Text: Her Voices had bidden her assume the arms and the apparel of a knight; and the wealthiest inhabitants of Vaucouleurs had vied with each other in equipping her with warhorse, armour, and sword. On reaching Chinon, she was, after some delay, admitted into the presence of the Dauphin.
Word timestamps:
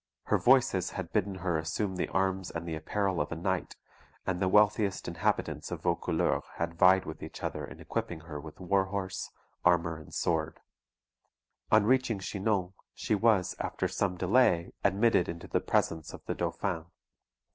Her 0.23 0.39
Voices 0.39 0.89
had 0.93 1.11
bidden 1.13 1.35
her 1.35 1.59
assume 1.59 1.95
the 1.95 2.07
arms 2.07 2.49
and 2.49 2.67
the 2.67 2.73
apparel 2.73 3.21
of 3.21 3.31
a 3.31 3.35
knight; 3.35 3.75
and 4.25 4.39
the 4.41 4.47
wealthiest 4.49 5.07
inhabitants 5.07 5.69
of 5.69 5.83
Vaucouleurs 5.83 6.41
had 6.55 6.73
vied 6.73 7.05
with 7.05 7.21
each 7.21 7.43
other 7.43 7.63
in 7.63 7.79
equipping 7.79 8.21
her 8.21 8.41
with 8.41 8.59
warhorse, 8.59 9.29
armour, 9.63 9.97
and 9.97 10.11
sword. 10.11 10.59
On 11.71 11.85
reaching 11.85 12.17
Chinon, 12.17 12.73
she 12.95 13.13
was, 13.13 13.55
after 13.59 13.87
some 13.87 14.17
delay, 14.17 14.73
admitted 14.83 15.29
into 15.29 15.47
the 15.47 15.61
presence 15.61 16.13
of 16.13 16.25
the 16.25 16.33
Dauphin. 16.33 16.85